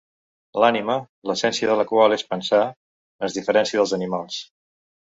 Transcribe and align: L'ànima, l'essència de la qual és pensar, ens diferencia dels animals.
L'ànima, 0.63 0.95
l'essència 1.31 1.69
de 1.73 1.77
la 1.81 1.87
qual 1.93 2.17
és 2.17 2.27
pensar, 2.33 2.65
ens 3.29 3.39
diferencia 3.41 3.83
dels 3.83 3.97
animals. 4.01 4.43